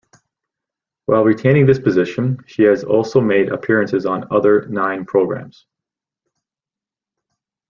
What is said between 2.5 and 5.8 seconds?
has also made appearances on other Nine programs.